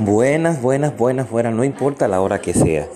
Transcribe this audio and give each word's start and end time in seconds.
Buenas, 0.00 0.62
buenas, 0.62 0.96
buenas, 0.96 1.28
buenas, 1.28 1.52
no 1.52 1.64
importa 1.64 2.06
la 2.06 2.20
hora 2.20 2.40
que 2.40 2.54
sea. 2.54 2.86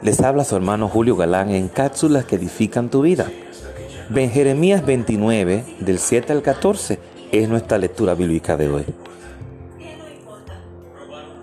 Les 0.00 0.20
habla 0.20 0.44
su 0.44 0.54
hermano 0.54 0.88
Julio 0.88 1.16
Galán 1.16 1.50
en 1.50 1.66
cápsulas 1.66 2.24
que 2.24 2.36
edifican 2.36 2.88
tu 2.88 3.02
vida. 3.02 3.26
En 4.14 4.30
Jeremías 4.30 4.86
29, 4.86 5.64
del 5.80 5.98
7 5.98 6.32
al 6.32 6.42
14, 6.42 7.00
es 7.32 7.48
nuestra 7.48 7.78
lectura 7.78 8.14
bíblica 8.14 8.56
de 8.56 8.68
hoy. 8.68 8.84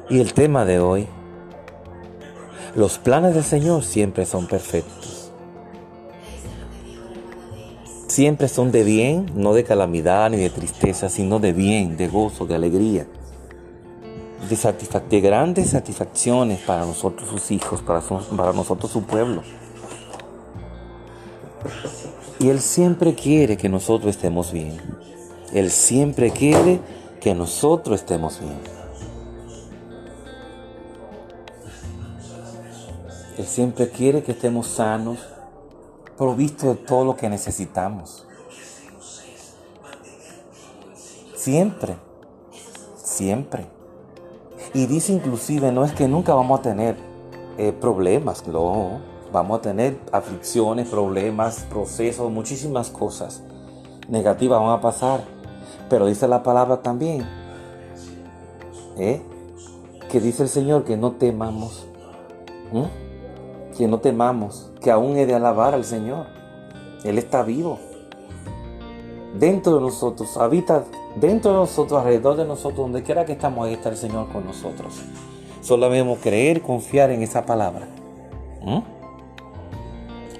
Y 0.09 0.21
el 0.21 0.33
tema 0.33 0.63
de 0.63 0.79
hoy, 0.79 1.05
los 2.75 2.99
planes 2.99 3.33
del 3.33 3.43
Señor 3.43 3.83
siempre 3.83 4.25
son 4.25 4.47
perfectos. 4.47 5.33
Siempre 8.07 8.47
son 8.47 8.71
de 8.71 8.85
bien, 8.85 9.25
no 9.35 9.53
de 9.53 9.65
calamidad 9.65 10.29
ni 10.29 10.37
de 10.37 10.49
tristeza, 10.49 11.09
sino 11.09 11.39
de 11.39 11.51
bien, 11.51 11.97
de 11.97 12.07
gozo, 12.07 12.45
de 12.45 12.55
alegría 12.55 13.05
de, 15.09 15.21
grandes 15.21 15.71
satisfacciones 15.71 16.59
para 16.61 16.85
nosotros 16.85 17.29
sus 17.29 17.51
hijos, 17.51 17.81
para, 17.81 18.01
para 18.01 18.53
nosotros 18.53 18.91
su 18.91 19.03
pueblo. 19.03 19.43
Y 22.39 22.49
Él 22.49 22.59
siempre 22.59 23.15
quiere 23.15 23.57
que 23.57 23.69
nosotros 23.69 24.15
estemos 24.15 24.51
bien. 24.51 24.77
Él 25.53 25.69
siempre 25.69 26.31
quiere 26.31 26.79
que 27.21 27.35
nosotros 27.35 28.01
estemos 28.01 28.39
bien. 28.39 28.59
Él 33.37 33.45
siempre 33.45 33.89
quiere 33.89 34.23
que 34.23 34.31
estemos 34.33 34.67
sanos, 34.67 35.19
provistos 36.17 36.75
de 36.75 36.83
todo 36.83 37.05
lo 37.05 37.15
que 37.15 37.29
necesitamos. 37.29 38.25
Siempre, 41.35 41.97
siempre. 42.95 43.67
Y 44.73 44.87
dice 44.87 45.13
inclusive, 45.13 45.71
no 45.71 45.85
es 45.85 45.93
que 45.93 46.07
nunca 46.07 46.33
vamos 46.33 46.59
a 46.59 46.63
tener 46.63 46.95
eh, 47.57 47.71
problemas, 47.71 48.47
no, 48.47 48.99
vamos 49.31 49.59
a 49.59 49.61
tener 49.61 49.99
aflicciones, 50.11 50.87
problemas, 50.87 51.65
procesos, 51.69 52.31
muchísimas 52.31 52.89
cosas 52.89 53.43
negativas 54.07 54.59
van 54.59 54.71
a 54.71 54.81
pasar. 54.81 55.23
Pero 55.89 56.05
dice 56.07 56.27
la 56.27 56.43
palabra 56.43 56.81
también, 56.81 57.27
¿eh? 58.97 59.21
que 60.09 60.19
dice 60.19 60.43
el 60.43 60.49
Señor 60.49 60.83
que 60.83 60.97
no 60.97 61.13
temamos, 61.13 61.87
que 63.77 63.87
no 63.87 63.99
temamos, 63.99 64.71
que 64.81 64.91
aún 64.91 65.17
he 65.17 65.25
de 65.25 65.35
alabar 65.35 65.73
al 65.73 65.83
Señor. 65.83 66.27
Él 67.03 67.17
está 67.17 67.43
vivo. 67.43 67.79
Dentro 69.37 69.75
de 69.75 69.81
nosotros 69.81 70.37
habita 70.37 70.85
dentro 71.15 71.51
de 71.51 71.57
nosotros, 71.57 71.99
alrededor 71.99 72.37
de 72.37 72.45
nosotros, 72.45 72.77
donde 72.77 73.03
quiera 73.03 73.25
que 73.25 73.33
estamos, 73.33 73.65
ahí 73.65 73.73
está 73.73 73.89
el 73.89 73.97
Señor 73.97 74.29
con 74.31 74.45
nosotros. 74.45 75.01
Solo 75.61 75.89
debemos 75.89 76.19
creer, 76.19 76.61
confiar 76.61 77.11
en 77.11 77.23
esa 77.23 77.45
palabra. 77.45 77.87
¿Mm? 78.61 78.79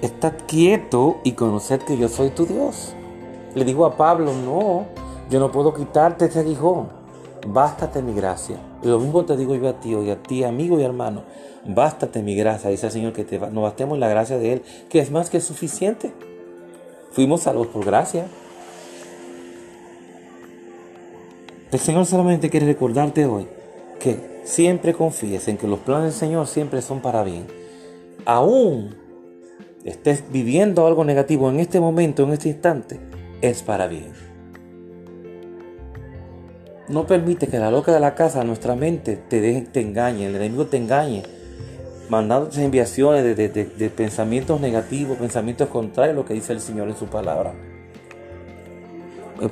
Estad 0.02 0.34
quieto 0.46 1.16
y 1.24 1.32
conocer 1.32 1.80
que 1.80 1.96
yo 1.96 2.08
soy 2.08 2.30
tu 2.30 2.44
Dios. 2.44 2.94
Le 3.54 3.64
digo 3.64 3.86
a 3.86 3.96
Pablo, 3.96 4.32
no, 4.34 4.84
yo 5.30 5.40
no 5.40 5.50
puedo 5.50 5.72
quitarte 5.72 6.26
ese 6.26 6.40
aguijón. 6.40 6.88
Bástate 7.46 8.02
mi 8.02 8.12
gracia. 8.14 8.58
Lo 8.82 8.98
mismo 8.98 9.24
te 9.24 9.36
digo 9.36 9.54
yo 9.54 9.68
a 9.68 9.80
ti, 9.80 9.94
y 9.94 10.10
a 10.10 10.22
ti, 10.22 10.44
amigo 10.44 10.78
y 10.78 10.82
hermano. 10.82 11.22
Bástate 11.66 12.22
mi 12.22 12.34
gracia, 12.34 12.68
dice 12.68 12.86
el 12.86 12.92
Señor, 12.92 13.12
que 13.12 13.24
te, 13.24 13.38
nos 13.38 13.62
bastemos 13.62 13.98
la 13.98 14.08
gracia 14.08 14.38
de 14.38 14.54
Él, 14.54 14.62
que 14.90 14.98
es 14.98 15.10
más 15.10 15.30
que 15.30 15.40
suficiente. 15.40 16.12
Fuimos 17.12 17.42
salvos 17.42 17.68
por 17.68 17.84
gracia. 17.84 18.26
El 21.74 21.80
Señor 21.80 22.06
solamente 22.06 22.50
quiere 22.50 22.66
recordarte 22.66 23.26
hoy 23.26 23.48
que 23.98 24.40
siempre 24.44 24.94
confíes 24.94 25.48
en 25.48 25.56
que 25.56 25.66
los 25.66 25.80
planes 25.80 26.04
del 26.04 26.12
Señor 26.12 26.46
siempre 26.46 26.80
son 26.82 27.00
para 27.00 27.24
bien. 27.24 27.48
Aún 28.24 28.94
estés 29.84 30.22
viviendo 30.30 30.86
algo 30.86 31.04
negativo 31.04 31.50
en 31.50 31.58
este 31.58 31.80
momento, 31.80 32.22
en 32.22 32.32
este 32.32 32.50
instante, 32.50 33.00
es 33.40 33.64
para 33.64 33.88
bien. 33.88 34.12
No 36.88 37.08
permite 37.08 37.48
que 37.48 37.58
la 37.58 37.72
loca 37.72 37.92
de 37.92 37.98
la 37.98 38.14
casa, 38.14 38.44
nuestra 38.44 38.76
mente, 38.76 39.16
te, 39.16 39.62
te 39.62 39.80
engañe, 39.80 40.26
el 40.26 40.36
enemigo 40.36 40.66
te 40.66 40.76
engañe, 40.76 41.24
mandándote 42.08 42.62
enviaciones 42.62 43.24
de, 43.24 43.48
de 43.48 43.90
pensamientos 43.90 44.60
negativos, 44.60 45.18
pensamientos 45.18 45.68
contrarios 45.70 46.14
a 46.14 46.20
lo 46.20 46.24
que 46.24 46.34
dice 46.34 46.52
el 46.52 46.60
Señor 46.60 46.88
en 46.88 46.94
su 46.96 47.06
palabra 47.06 47.52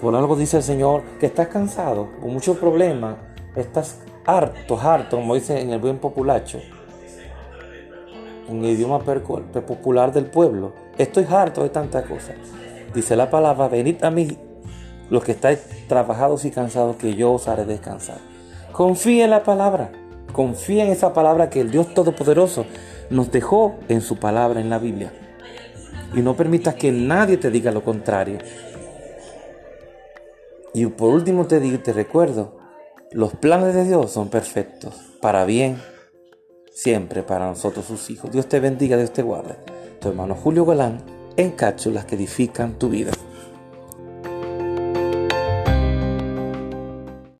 por 0.00 0.14
algo 0.14 0.36
dice 0.36 0.58
el 0.58 0.62
Señor 0.62 1.02
que 1.18 1.26
estás 1.26 1.48
cansado, 1.48 2.10
con 2.20 2.32
muchos 2.32 2.56
problemas, 2.56 3.16
estás 3.56 3.98
harto, 4.24 4.78
harto, 4.80 5.16
como 5.16 5.34
dice 5.34 5.60
en 5.60 5.70
el 5.70 5.80
buen 5.80 5.98
populacho, 5.98 6.60
en 8.48 8.64
el 8.64 8.70
idioma 8.70 9.00
popular 9.00 10.12
del 10.12 10.26
pueblo. 10.26 10.72
Estoy 10.98 11.26
harto 11.28 11.62
de 11.62 11.70
tantas 11.70 12.04
cosas. 12.06 12.36
Dice 12.94 13.16
la 13.16 13.30
palabra, 13.30 13.68
venid 13.68 14.02
a 14.04 14.10
mí 14.10 14.36
los 15.10 15.24
que 15.24 15.32
estáis 15.32 15.60
trabajados 15.88 16.44
y 16.44 16.50
cansados, 16.50 16.96
que 16.96 17.14
yo 17.14 17.32
os 17.32 17.48
haré 17.48 17.64
descansar. 17.64 18.18
Confía 18.72 19.24
en 19.24 19.30
la 19.30 19.42
palabra, 19.42 19.90
confía 20.32 20.84
en 20.84 20.92
esa 20.92 21.12
palabra 21.12 21.50
que 21.50 21.60
el 21.60 21.70
Dios 21.70 21.92
Todopoderoso 21.94 22.64
nos 23.10 23.30
dejó 23.30 23.76
en 23.88 24.00
su 24.00 24.16
palabra 24.16 24.60
en 24.60 24.70
la 24.70 24.78
Biblia. 24.78 25.12
Y 26.14 26.20
no 26.20 26.34
permitas 26.34 26.74
que 26.74 26.92
nadie 26.92 27.36
te 27.36 27.50
diga 27.50 27.70
lo 27.72 27.82
contrario. 27.82 28.38
Y 30.74 30.86
por 30.86 31.10
último 31.12 31.46
te 31.46 31.60
digo, 31.60 31.78
te 31.80 31.92
recuerdo, 31.92 32.58
los 33.10 33.34
planes 33.34 33.74
de 33.74 33.84
Dios 33.84 34.10
son 34.10 34.28
perfectos, 34.28 34.94
para 35.20 35.44
bien, 35.44 35.78
siempre 36.72 37.22
para 37.22 37.46
nosotros 37.46 37.84
sus 37.84 38.08
hijos. 38.10 38.30
Dios 38.30 38.48
te 38.48 38.60
bendiga, 38.60 38.96
Dios 38.96 39.12
te 39.12 39.22
guarde. 39.22 39.56
Tu 40.00 40.08
hermano 40.08 40.34
Julio 40.34 40.64
Galán 40.64 41.02
en 41.36 41.50
cápsulas 41.52 42.06
que 42.06 42.14
edifican 42.14 42.78
tu 42.78 42.88
vida. 42.88 43.12